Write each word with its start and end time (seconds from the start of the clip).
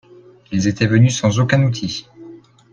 Ils 0.51 0.65
étaient 0.67 0.87
venus 0.87 1.15
sans 1.15 1.37
aucun 1.39 1.61
outil. 1.61 2.07